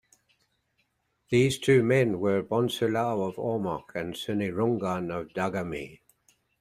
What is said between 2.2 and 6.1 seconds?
Bonsilao of Ormoc and Sinirungan of Dagami.